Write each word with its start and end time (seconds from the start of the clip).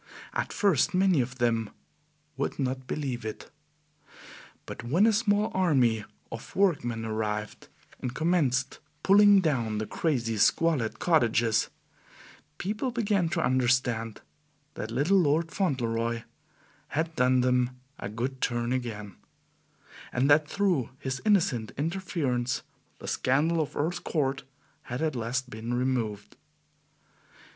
At 0.33 0.51
first, 0.51 0.95
many 0.95 1.21
of 1.21 1.35
them 1.37 1.69
would 2.35 2.57
not 2.57 2.87
believe 2.87 3.23
it; 3.23 3.51
but 4.65 4.83
when 4.83 5.05
a 5.05 5.13
small 5.13 5.51
army 5.53 6.05
of 6.31 6.55
workmen 6.55 7.05
arrived 7.05 7.67
and 7.99 8.11
commenced 8.15 8.79
pulling 9.03 9.41
down 9.41 9.77
the 9.77 9.85
crazy, 9.85 10.37
squalid 10.37 10.97
cottages, 10.97 11.69
people 12.57 12.89
began 12.89 13.29
to 13.29 13.43
understand 13.45 14.21
that 14.73 14.89
little 14.89 15.19
Lord 15.19 15.51
Fauntleroy 15.51 16.23
had 16.87 17.15
done 17.15 17.41
them 17.41 17.79
a 17.99 18.09
good 18.09 18.41
turn 18.41 18.73
again, 18.73 19.17
and 20.11 20.27
that 20.31 20.47
through 20.49 20.89
his 20.97 21.21
innocent 21.27 21.73
interference 21.77 22.63
the 22.97 23.07
scandal 23.07 23.61
of 23.61 23.75
Earl's 23.77 23.99
Court 23.99 24.45
had 24.81 25.03
at 25.03 25.15
last 25.15 25.51
been 25.51 25.75
removed. 25.75 26.37